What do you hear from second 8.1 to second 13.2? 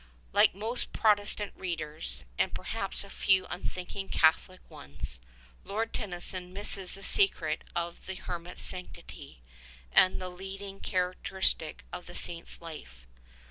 hermit's sanctity, and the leading characteristic of the Saint's life.